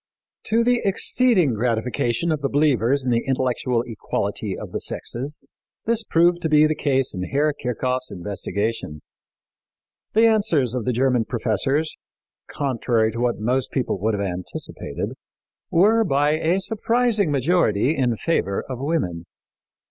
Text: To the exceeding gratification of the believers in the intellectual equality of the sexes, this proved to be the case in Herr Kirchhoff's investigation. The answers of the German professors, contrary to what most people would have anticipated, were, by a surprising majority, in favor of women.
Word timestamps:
To 0.45 0.63
the 0.63 0.81
exceeding 0.83 1.53
gratification 1.53 2.31
of 2.31 2.41
the 2.41 2.49
believers 2.49 3.05
in 3.05 3.11
the 3.11 3.23
intellectual 3.27 3.83
equality 3.85 4.57
of 4.57 4.71
the 4.71 4.79
sexes, 4.79 5.39
this 5.85 6.03
proved 6.03 6.41
to 6.41 6.49
be 6.49 6.65
the 6.65 6.73
case 6.73 7.13
in 7.13 7.25
Herr 7.25 7.53
Kirchhoff's 7.53 8.09
investigation. 8.09 9.03
The 10.13 10.25
answers 10.25 10.73
of 10.73 10.85
the 10.85 10.91
German 10.91 11.25
professors, 11.25 11.93
contrary 12.47 13.11
to 13.11 13.19
what 13.19 13.37
most 13.37 13.69
people 13.69 13.99
would 13.99 14.15
have 14.15 14.25
anticipated, 14.25 15.11
were, 15.69 16.03
by 16.03 16.31
a 16.31 16.59
surprising 16.59 17.29
majority, 17.29 17.95
in 17.95 18.17
favor 18.17 18.63
of 18.67 18.79
women. 18.79 19.27